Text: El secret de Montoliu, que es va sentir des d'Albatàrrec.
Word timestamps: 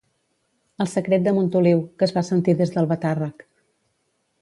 El 0.85 0.89
secret 0.93 1.27
de 1.27 1.35
Montoliu, 1.39 1.85
que 1.99 2.09
es 2.09 2.17
va 2.17 2.25
sentir 2.31 2.59
des 2.63 2.75
d'Albatàrrec. 2.79 3.49